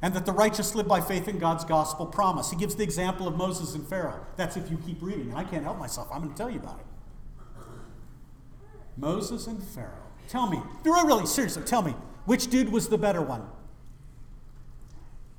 and 0.00 0.14
that 0.14 0.24
the 0.24 0.30
righteous 0.30 0.76
live 0.76 0.86
by 0.86 1.00
faith 1.00 1.26
in 1.26 1.40
God's 1.40 1.64
gospel 1.64 2.06
promise. 2.06 2.52
He 2.52 2.56
gives 2.56 2.76
the 2.76 2.84
example 2.84 3.26
of 3.26 3.36
Moses 3.36 3.74
and 3.74 3.84
Pharaoh. 3.84 4.24
That's 4.36 4.56
if 4.56 4.70
you 4.70 4.78
keep 4.86 5.02
reading, 5.02 5.34
I 5.34 5.42
can't 5.42 5.64
help 5.64 5.80
myself. 5.80 6.06
I'm 6.12 6.20
going 6.20 6.30
to 6.30 6.36
tell 6.36 6.48
you 6.48 6.60
about 6.60 6.78
it. 6.78 6.86
Moses 8.96 9.48
and 9.48 9.60
Pharaoh. 9.60 10.06
Tell 10.28 10.46
me, 10.46 10.62
really, 10.84 11.26
seriously, 11.26 11.64
tell 11.64 11.82
me, 11.82 11.96
which 12.26 12.46
dude 12.46 12.70
was 12.70 12.88
the 12.88 12.98
better 12.98 13.22
one? 13.22 13.42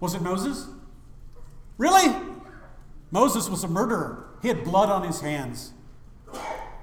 Was 0.01 0.13
it 0.13 0.21
Moses? 0.21 0.67
Really? 1.77 2.13
Moses 3.12 3.47
was 3.47 3.63
a 3.63 3.69
murderer. 3.69 4.27
He 4.41 4.50
had 4.50 4.65
blood 4.65 4.89
on 4.89 5.03
his 5.03 5.21
hands. 5.21 5.71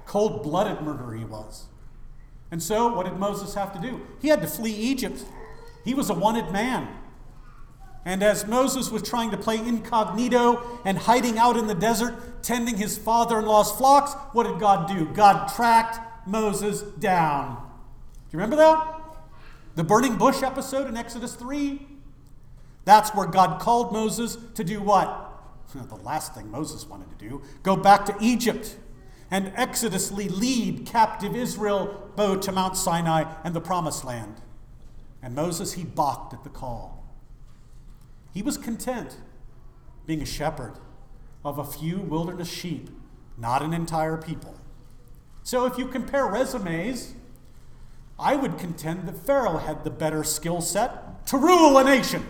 Cold 0.07 0.41
blooded 0.41 0.81
murderer 0.81 1.13
he 1.13 1.25
was. 1.25 1.67
And 2.51 2.61
so, 2.61 2.93
what 2.93 3.05
did 3.05 3.17
Moses 3.17 3.53
have 3.55 3.73
to 3.73 3.79
do? 3.79 4.01
He 4.21 4.27
had 4.27 4.41
to 4.41 4.47
flee 4.47 4.73
Egypt. 4.73 5.25
He 5.83 5.93
was 5.93 6.09
a 6.09 6.13
wanted 6.13 6.51
man. 6.51 6.87
And 8.05 8.21
as 8.21 8.45
Moses 8.45 8.91
was 8.91 9.01
trying 9.01 9.31
to 9.31 9.37
play 9.37 9.57
incognito 9.57 10.79
and 10.85 10.97
hiding 10.97 11.39
out 11.39 11.57
in 11.57 11.65
the 11.65 11.73
desert, 11.73 12.43
tending 12.43 12.77
his 12.77 12.97
father 12.97 13.39
in 13.39 13.45
law's 13.45 13.71
flocks, 13.71 14.13
what 14.33 14.43
did 14.43 14.59
God 14.59 14.87
do? 14.87 15.05
God 15.07 15.51
tracked 15.55 16.27
Moses 16.27 16.81
down. 16.81 17.55
Do 17.55 18.37
you 18.37 18.39
remember 18.39 18.57
that? 18.57 19.01
The 19.73 19.83
burning 19.83 20.17
bush 20.17 20.43
episode 20.43 20.87
in 20.87 20.95
Exodus 20.95 21.33
3? 21.33 21.81
That's 22.85 23.09
where 23.15 23.25
God 23.25 23.59
called 23.59 23.91
Moses 23.91 24.37
to 24.53 24.63
do 24.63 24.81
what? 24.81 25.23
The 25.75 25.95
last 25.95 26.33
thing 26.33 26.49
Moses 26.49 26.87
wanted 26.87 27.09
to 27.09 27.17
do 27.17 27.41
go 27.61 27.75
back 27.75 28.05
to 28.05 28.15
Egypt 28.21 28.77
and 29.31 29.51
exodously 29.55 30.29
lead 30.29 30.85
captive 30.85 31.35
Israel 31.35 32.11
both 32.15 32.41
to 32.41 32.51
Mount 32.51 32.77
Sinai 32.77 33.25
and 33.43 33.55
the 33.55 33.61
promised 33.61 34.05
land. 34.05 34.41
And 35.21 35.33
Moses, 35.33 35.73
he 35.73 35.83
balked 35.83 36.33
at 36.33 36.43
the 36.43 36.49
call. 36.49 37.03
He 38.33 38.41
was 38.41 38.57
content 38.57 39.17
being 40.05 40.21
a 40.21 40.25
shepherd 40.25 40.73
of 41.43 41.57
a 41.57 41.63
few 41.63 41.97
wilderness 41.99 42.49
sheep, 42.49 42.89
not 43.37 43.61
an 43.61 43.73
entire 43.73 44.17
people. 44.17 44.55
So 45.43 45.65
if 45.65 45.77
you 45.77 45.87
compare 45.87 46.25
resumes, 46.25 47.15
I 48.17 48.35
would 48.35 48.57
contend 48.57 49.07
that 49.07 49.17
Pharaoh 49.17 49.57
had 49.57 49.83
the 49.83 49.89
better 49.89 50.23
skill 50.23 50.61
set 50.61 51.25
to 51.27 51.37
rule 51.37 51.77
a 51.77 51.83
nation. 51.83 52.25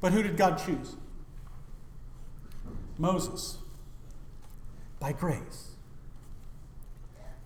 But 0.00 0.12
who 0.12 0.22
did 0.22 0.36
God 0.36 0.58
choose? 0.64 0.96
Moses. 2.96 3.58
By 5.00 5.12
grace. 5.12 5.67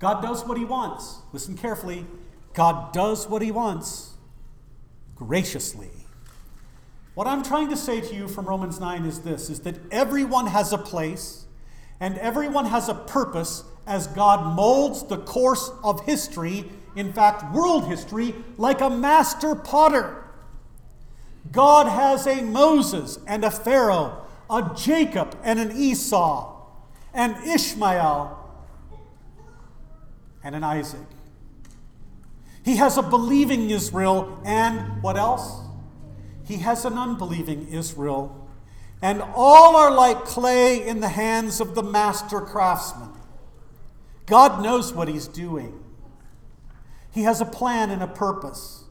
God 0.02 0.21
does 0.21 0.44
what 0.44 0.59
he 0.59 0.64
wants. 0.64 1.21
Listen 1.32 1.56
carefully. 1.56 2.04
God 2.54 2.92
does 2.92 3.28
what 3.28 3.40
he 3.40 3.52
wants 3.52 4.14
graciously. 5.14 5.90
What 7.14 7.28
I'm 7.28 7.44
trying 7.44 7.68
to 7.68 7.76
say 7.76 8.00
to 8.00 8.12
you 8.12 8.26
from 8.26 8.47
Romans 8.47 8.80
9 8.80 9.04
is 9.04 9.21
this 9.21 9.49
is 9.49 9.61
that 9.61 9.76
everyone 9.92 10.49
has 10.49 10.73
a 10.73 10.78
place 10.78 11.44
and 12.00 12.18
everyone 12.18 12.66
has 12.66 12.88
a 12.88 12.94
purpose 12.94 13.62
as 13.87 14.09
God 14.09 14.56
molds 14.56 15.04
the 15.04 15.18
course 15.18 15.71
of 15.85 16.04
history, 16.04 16.64
in 16.97 17.12
fact, 17.12 17.54
world 17.54 17.87
history, 17.87 18.35
like 18.59 18.80
a 18.80 18.90
master 18.90 19.54
potter. 19.54 20.25
God 21.52 21.87
has 21.87 22.26
a 22.26 22.42
Moses 22.42 23.21
and 23.28 23.44
a 23.44 23.52
Pharaoh, 23.52 24.26
a 24.50 24.68
Jacob 24.76 25.38
and 25.44 25.61
an 25.61 25.71
Esau, 25.71 26.61
an 27.14 27.37
Ishmael 27.49 28.41
and 30.44 30.54
an 30.54 30.64
Isaac. 30.64 31.06
He 32.64 32.76
has 32.76 32.96
a 32.96 33.02
believing 33.02 33.70
Israel 33.70 34.40
and 34.44 35.02
what 35.02 35.16
else? 35.16 35.61
He 36.44 36.58
has 36.58 36.84
an 36.84 36.99
unbelieving 36.99 37.68
Israel. 37.68 38.49
And 39.00 39.22
all 39.34 39.75
are 39.75 39.90
like 39.90 40.25
clay 40.25 40.87
in 40.87 41.00
the 41.00 41.08
hands 41.08 41.61
of 41.61 41.75
the 41.75 41.82
master 41.82 42.40
craftsman. 42.40 43.11
God 44.26 44.62
knows 44.62 44.92
what 44.92 45.08
he's 45.08 45.26
doing. 45.26 45.82
He 47.11 47.22
has 47.25 47.40
a 47.40 47.44
plan 47.44 47.90
and 47.90 48.02
a 48.02 48.06
purpose. 48.06 48.84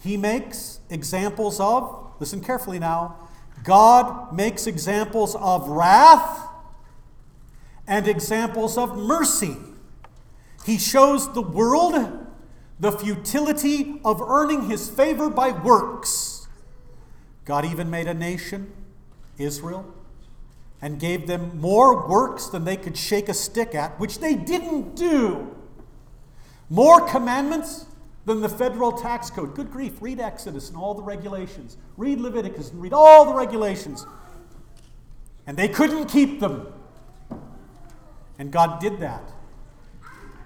He 0.00 0.16
makes 0.16 0.80
examples 0.90 1.60
of, 1.60 2.14
listen 2.20 2.40
carefully 2.40 2.78
now, 2.78 3.16
God 3.64 4.32
makes 4.32 4.66
examples 4.66 5.34
of 5.36 5.68
wrath 5.68 6.48
and 7.86 8.08
examples 8.08 8.78
of 8.78 8.96
mercy. 8.96 9.56
He 10.64 10.78
shows 10.78 11.32
the 11.32 11.42
world 11.42 12.26
the 12.78 12.92
futility 12.92 14.00
of 14.04 14.20
earning 14.20 14.68
his 14.68 14.88
favor 14.88 15.28
by 15.28 15.50
works 15.50 16.32
God 17.44 17.64
even 17.64 17.90
made 17.90 18.06
a 18.06 18.14
nation, 18.14 18.72
Israel, 19.38 19.92
and 20.80 20.98
gave 20.98 21.26
them 21.26 21.58
more 21.60 22.08
works 22.08 22.46
than 22.46 22.64
they 22.64 22.76
could 22.76 22.96
shake 22.96 23.28
a 23.28 23.34
stick 23.34 23.74
at, 23.74 23.98
which 23.98 24.18
they 24.18 24.34
didn't 24.34 24.94
do. 24.94 25.54
More 26.70 27.06
commandments 27.08 27.86
than 28.24 28.40
the 28.40 28.48
federal 28.48 28.92
tax 28.92 29.30
code. 29.30 29.54
Good 29.54 29.70
grief, 29.70 30.00
read 30.00 30.20
Exodus 30.20 30.68
and 30.68 30.78
all 30.78 30.94
the 30.94 31.02
regulations. 31.02 31.76
Read 31.96 32.20
Leviticus 32.20 32.70
and 32.70 32.80
read 32.80 32.92
all 32.92 33.26
the 33.26 33.34
regulations. 33.34 34.06
And 35.46 35.56
they 35.56 35.68
couldn't 35.68 36.06
keep 36.06 36.40
them. 36.40 36.72
And 38.38 38.52
God 38.52 38.80
did 38.80 39.00
that. 39.00 39.32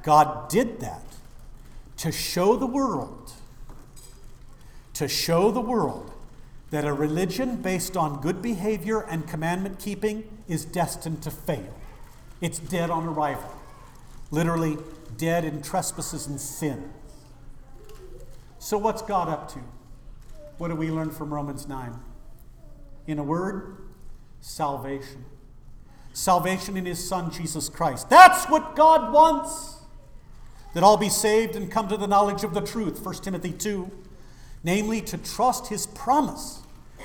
God 0.07 0.49
did 0.49 0.79
that 0.79 1.03
to 1.97 2.13
show 2.13 2.55
the 2.55 2.67
world, 2.67 3.33
to 4.95 5.09
show 5.09 5.51
the 5.51 5.61
world 5.61 6.13
that 6.71 6.85
a 6.85 6.93
religion 6.93 7.57
based 7.57 7.97
on 7.97 8.21
good 8.21 8.41
behavior 8.41 9.01
and 9.01 9.27
commandment 9.27 9.81
keeping 9.81 10.23
is 10.47 10.65
destined 10.65 11.25
to 11.25 11.33
fail. 11.33 11.75
It's 12.41 12.61
dead 12.61 12.89
on 12.89 13.05
arrival, 13.05 13.53
literally, 14.31 14.79
dead 15.17 15.45
in 15.45 15.61
trespasses 15.61 16.29
and 16.29 16.41
sin. 16.41 16.93
So, 18.61 18.79
what's 18.79 19.03
God 19.03 19.29
up 19.29 19.53
to? 19.55 19.61
What 20.59 20.69
do 20.69 20.77
we 20.77 20.89
learn 20.89 21.11
from 21.11 21.35
Romans 21.35 21.67
9? 21.67 21.93
In 23.09 23.19
a 23.19 23.25
word, 23.25 23.79
salvation. 24.41 25.25
Salvation 26.13 26.77
in 26.77 26.87
His 26.87 27.07
Son, 27.09 27.33
Jesus 27.33 27.69
Christ. 27.69 28.09
That's 28.09 28.45
what 28.45 28.77
God 28.77 29.13
wants. 29.13 29.75
That 30.76 30.85
all 30.85 30.99
be 30.99 31.09
saved 31.09 31.56
and 31.56 31.71
come 31.71 31.88
to 31.88 31.97
the 31.97 32.06
knowledge 32.06 32.45
of 32.45 32.52
the 32.52 32.61
truth, 32.61 33.02
1 33.02 33.14
Timothy 33.23 33.52
2. 33.52 33.90
Namely, 34.62 35.00
to 35.00 35.16
trust 35.16 35.68
His 35.68 35.87
promise 35.87 36.61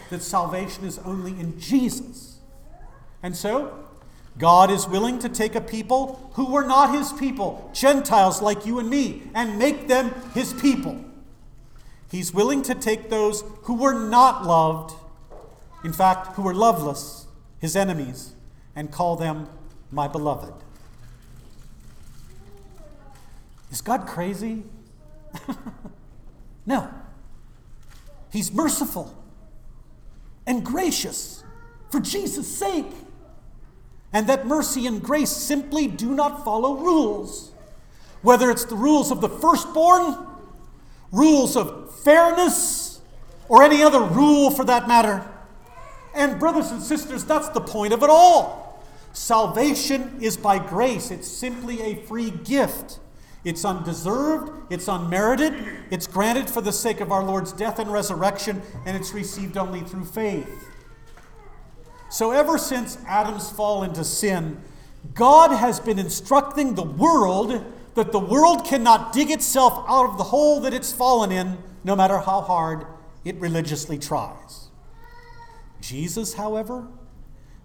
that 0.09 0.21
salvation 0.21 0.83
is 0.83 0.99
only 1.05 1.31
in 1.39 1.57
Jesus. 1.57 2.39
And 3.23 3.33
so, 3.33 3.85
God 4.37 4.71
is 4.71 4.89
willing 4.89 5.19
to 5.19 5.29
take 5.29 5.55
a 5.55 5.61
people 5.61 6.33
who 6.33 6.51
were 6.51 6.65
not 6.65 6.93
His 6.93 7.13
people, 7.13 7.71
Gentiles 7.73 8.41
like 8.41 8.65
you 8.65 8.77
and 8.77 8.89
me, 8.89 9.23
and 9.33 9.57
make 9.57 9.87
them 9.87 10.13
His 10.33 10.51
people. 10.51 11.05
He's 12.09 12.33
willing 12.33 12.63
to 12.63 12.75
take 12.75 13.09
those 13.09 13.41
who 13.61 13.75
were 13.75 13.93
not 13.93 14.45
loved, 14.45 14.95
in 15.85 15.93
fact, 15.93 16.35
who 16.35 16.41
were 16.41 16.53
loveless, 16.53 17.25
his 17.57 17.77
enemies, 17.77 18.33
and 18.75 18.91
call 18.91 19.15
them 19.15 19.47
my 19.91 20.09
beloved. 20.09 20.61
Is 23.71 23.81
God 23.81 24.05
crazy? 24.05 24.63
no. 26.65 26.89
He's 28.31 28.51
merciful 28.51 29.15
and 30.45 30.65
gracious 30.65 31.43
for 31.89 31.99
Jesus' 31.99 32.47
sake. 32.47 32.91
And 34.13 34.27
that 34.27 34.45
mercy 34.45 34.85
and 34.85 35.01
grace 35.01 35.31
simply 35.31 35.87
do 35.87 36.13
not 36.13 36.43
follow 36.43 36.75
rules. 36.75 37.51
Whether 38.21 38.51
it's 38.51 38.65
the 38.65 38.75
rules 38.75 39.09
of 39.09 39.21
the 39.21 39.29
firstborn, 39.29 40.17
rules 41.11 41.55
of 41.55 41.95
fairness, 42.03 43.01
or 43.47 43.63
any 43.63 43.83
other 43.83 44.01
rule 44.01 44.51
for 44.51 44.63
that 44.65 44.87
matter. 44.87 45.27
And, 46.13 46.39
brothers 46.39 46.71
and 46.71 46.81
sisters, 46.81 47.25
that's 47.25 47.49
the 47.49 47.61
point 47.61 47.93
of 47.93 48.03
it 48.03 48.09
all. 48.09 48.81
Salvation 49.13 50.17
is 50.21 50.37
by 50.37 50.57
grace, 50.57 51.11
it's 51.11 51.27
simply 51.27 51.81
a 51.81 51.95
free 52.05 52.31
gift. 52.31 52.99
It's 53.43 53.65
undeserved, 53.65 54.51
it's 54.71 54.87
unmerited, 54.87 55.53
it's 55.89 56.05
granted 56.05 56.49
for 56.49 56.61
the 56.61 56.71
sake 56.71 56.99
of 57.01 57.11
our 57.11 57.23
Lord's 57.23 57.51
death 57.51 57.79
and 57.79 57.91
resurrection, 57.91 58.61
and 58.85 58.95
it's 58.95 59.13
received 59.13 59.57
only 59.57 59.81
through 59.81 60.05
faith. 60.05 60.67
So, 62.09 62.31
ever 62.31 62.57
since 62.57 62.99
Adam's 63.07 63.49
fall 63.49 63.83
into 63.83 64.03
sin, 64.03 64.61
God 65.15 65.51
has 65.51 65.79
been 65.79 65.97
instructing 65.97 66.75
the 66.75 66.83
world 66.83 67.65
that 67.95 68.11
the 68.11 68.19
world 68.19 68.65
cannot 68.65 69.11
dig 69.11 69.31
itself 69.31 69.85
out 69.87 70.09
of 70.09 70.17
the 70.17 70.25
hole 70.25 70.59
that 70.61 70.73
it's 70.73 70.93
fallen 70.93 71.31
in 71.31 71.57
no 71.83 71.95
matter 71.95 72.19
how 72.19 72.41
hard 72.41 72.85
it 73.25 73.35
religiously 73.37 73.97
tries. 73.97 74.67
Jesus, 75.81 76.35
however, 76.35 76.87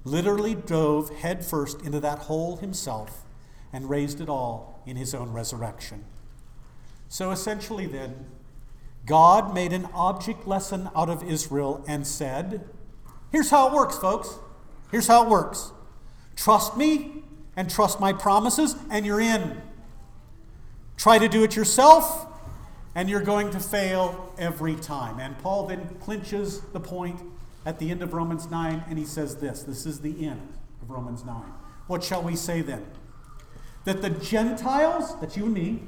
literally 0.04 0.54
dove 0.54 1.10
headfirst 1.19 1.82
into 1.82 2.00
that 2.00 2.21
hole 2.21 2.56
himself 2.56 3.25
and 3.76 3.91
raised 3.91 4.23
it 4.23 4.28
all 4.30 4.80
in 4.86 4.97
his 4.97 5.15
own 5.15 5.30
resurrection. 5.32 6.02
So 7.10 7.30
essentially, 7.30 7.84
then, 7.84 8.25
God 9.04 9.52
made 9.52 9.75
an 9.75 9.86
object 9.93 10.49
lesson 10.49 10.89
out 10.97 11.10
of 11.10 11.23
Israel 11.23 11.84
and 11.86 12.06
said, 12.06 12.67
Here's 13.30 13.50
how 13.50 13.69
it 13.69 13.75
works, 13.75 13.99
folks. 13.99 14.39
Here's 14.91 15.06
how 15.08 15.25
it 15.25 15.28
works. 15.28 15.73
Trust 16.36 16.78
me 16.78 17.23
and 17.54 17.69
trust 17.69 18.00
my 18.00 18.15
promises, 18.15 18.76
and 18.91 19.04
you're 19.04 19.21
in. 19.21 19.60
Try 20.97 21.19
to 21.19 21.28
do 21.28 21.45
it 21.45 21.54
yourself, 21.54 22.26
and 22.95 23.10
you're 23.10 23.21
going 23.21 23.50
to 23.50 23.60
fail 23.60 24.32
every 24.39 24.76
time. 24.76 25.21
And 25.21 25.36
Paul 25.36 25.67
then 25.67 25.97
clinches 26.00 26.62
the 26.73 26.80
point 26.80 27.21
at 27.67 27.78
the 27.78 27.91
end 27.91 28.02
of 28.02 28.15
Romans 28.15 28.50
9, 28.50 28.84
and 28.89 28.99
he 28.99 29.04
says 29.04 29.36
this 29.36 29.65
this 29.65 29.84
is 29.84 30.00
the 30.00 30.26
end 30.26 30.54
of 30.80 30.89
Romans 30.89 31.26
9. 31.26 31.43
What 31.89 32.02
shall 32.02 32.23
we 32.23 32.36
say 32.36 32.62
then? 32.62 32.86
That 33.86 34.02
the 34.02 34.10
Gentiles, 34.10 35.18
that's 35.20 35.36
you 35.36 35.44
and 35.44 35.54
me, 35.54 35.82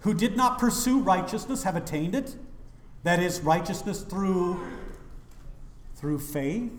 who 0.00 0.12
did 0.12 0.36
not 0.36 0.58
pursue 0.58 0.98
righteousness 0.98 1.62
have 1.62 1.76
attained 1.76 2.14
it. 2.14 2.36
That 3.04 3.20
is, 3.20 3.40
righteousness 3.40 4.02
through, 4.02 4.60
through 5.94 6.18
faith. 6.18 6.72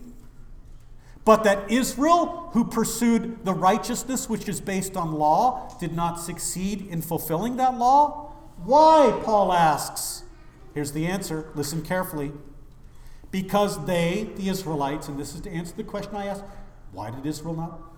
But 1.24 1.44
that 1.46 1.72
Israel, 1.72 2.50
who 2.54 2.66
pursued 2.66 3.46
the 3.46 3.54
righteousness 3.54 4.28
which 4.28 4.50
is 4.50 4.60
based 4.60 4.98
on 4.98 5.14
law, 5.14 5.76
did 5.80 5.94
not 5.94 6.16
succeed 6.16 6.88
in 6.90 7.02
fulfilling 7.02 7.56
that 7.56 7.78
law. 7.78 8.34
Why? 8.64 9.18
Paul 9.24 9.54
asks. 9.54 10.24
Here's 10.74 10.92
the 10.92 11.08
answer. 11.08 11.50
Listen 11.56 11.84
carefully. 11.84 12.34
Because 13.32 13.86
they, 13.86 14.30
the 14.36 14.50
Israelites, 14.50 15.08
and 15.08 15.18
this 15.18 15.36
is 15.36 15.42
to 15.42 15.50
answer 15.50 15.74
the 15.76 15.84
question 15.84 16.16
I 16.16 16.26
asked 16.26 16.44
why 16.92 17.12
did 17.12 17.26
Israel 17.26 17.56
not? 17.56 17.89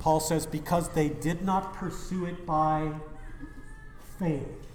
Paul 0.00 0.20
says, 0.20 0.46
because 0.46 0.90
they 0.90 1.08
did 1.08 1.42
not 1.42 1.74
pursue 1.74 2.26
it 2.26 2.46
by 2.46 2.92
faith, 4.18 4.66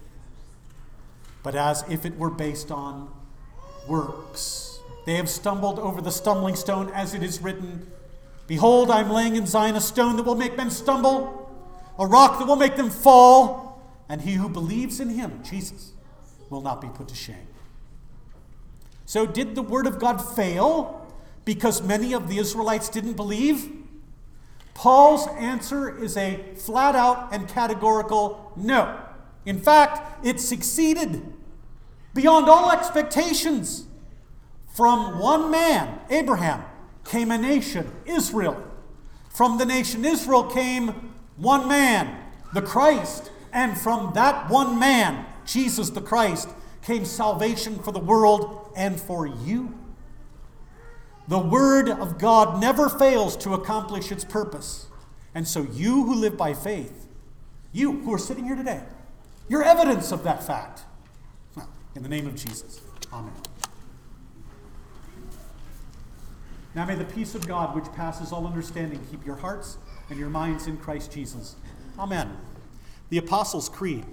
but 1.44 1.56
as 1.56 1.84
if 1.90 2.06
it 2.06 2.18
were 2.18 2.30
based 2.30 2.72
on 2.72 3.12
works. 3.88 4.80
They 5.06 5.16
have 5.16 5.30
stumbled 5.30 5.80
over 5.80 6.02
the 6.02 6.12
stumbling 6.12 6.56
stone, 6.56 6.90
as 6.90 7.14
it 7.14 7.24
is 7.24 7.42
written 7.42 7.92
Behold, 8.48 8.92
I'm 8.92 9.10
laying 9.10 9.38
in 9.38 9.48
Zion 9.48 9.76
a 9.76 9.82
stone 9.82 10.18
that 10.18 10.24
will 10.24 10.36
make 10.36 10.58
men 10.58 10.70
stumble, 10.70 11.50
a 11.98 12.06
rock 12.06 12.38
that 12.40 12.48
will 12.48 12.58
make 12.58 12.76
them 12.76 12.90
fall 12.90 13.72
and 14.12 14.22
he 14.24 14.34
who 14.34 14.50
believes 14.50 15.00
in 15.00 15.08
him, 15.08 15.42
Jesus, 15.42 15.94
will 16.50 16.60
not 16.60 16.82
be 16.82 16.90
put 16.90 17.08
to 17.08 17.16
shame. 17.16 17.48
So, 19.06 19.26
did 19.26 19.56
the 19.56 19.62
word 19.62 19.88
of 19.88 20.00
God 20.00 20.18
fail 20.18 21.08
because 21.46 21.82
many 21.82 22.14
of 22.14 22.28
the 22.28 22.38
Israelites 22.38 22.90
didn't 22.90 23.14
believe? 23.14 23.72
Paul's 24.74 25.28
answer 25.38 25.96
is 25.98 26.18
a 26.18 26.54
flat 26.56 26.96
out 26.96 27.34
and 27.34 27.48
categorical 27.48 28.52
no. 28.56 29.00
In 29.46 29.60
fact, 29.60 30.26
it 30.26 30.40
succeeded 30.40 31.34
beyond 32.14 32.50
all 32.50 32.72
expectations. 32.72 33.86
From 34.74 35.20
one 35.20 35.52
man, 35.52 36.00
Abraham, 36.10 36.64
came 37.04 37.32
a 37.32 37.38
nation, 37.38 37.92
Israel. 38.06 38.62
From 39.30 39.58
the 39.58 39.66
nation 39.66 40.06
Israel 40.06 40.44
came 40.44 41.14
one 41.36 41.68
man, 41.68 42.18
the 42.54 42.62
Christ. 42.62 43.32
And 43.52 43.78
from 43.78 44.14
that 44.14 44.50
one 44.50 44.80
man, 44.80 45.26
Jesus 45.46 45.90
the 45.90 46.02
Christ, 46.02 46.50
came 46.82 47.06
salvation 47.06 47.80
for 47.80 47.92
the 47.92 48.00
world 48.00 48.72
and 48.76 49.00
for 49.00 49.28
you. 49.28 49.78
The 51.32 51.40
Word 51.40 51.90
of 51.90 52.18
God 52.18 52.60
never 52.60 52.90
fails 52.90 53.38
to 53.38 53.54
accomplish 53.54 54.12
its 54.12 54.26
purpose. 54.26 54.88
And 55.34 55.48
so, 55.48 55.62
you 55.72 56.04
who 56.04 56.14
live 56.14 56.36
by 56.36 56.54
faith, 56.54 57.08
you 57.72 58.02
who 58.02 58.14
are 58.14 58.18
sitting 58.18 58.44
here 58.44 58.58
today, 58.58 58.84
you're 59.48 59.64
evidence 59.64 60.12
of 60.12 60.26
that 60.26 60.44
fact. 60.44 60.82
in 61.96 62.04
the 62.04 62.10
name 62.10 62.28
of 62.28 62.36
Jesus, 62.36 62.82
Amen. 63.14 63.32
Now 66.76 66.84
may 66.86 66.96
the 66.96 67.06
peace 67.06 67.34
of 67.34 67.48
God, 67.48 67.76
which 67.76 67.90
passes 67.94 68.34
all 68.34 68.46
understanding, 68.46 69.00
keep 69.10 69.26
your 69.26 69.38
hearts 69.38 69.78
and 70.10 70.20
your 70.20 70.30
minds 70.30 70.68
in 70.68 70.76
Christ 70.76 71.14
Jesus. 71.14 71.56
Amen 71.98 72.36
the 73.12 73.18
Apostles' 73.18 73.70
Creed. 73.70 74.06